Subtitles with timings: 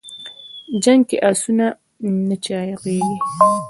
[0.71, 1.65] د جنګ کې اسونه
[2.27, 2.99] نه چاغېږي.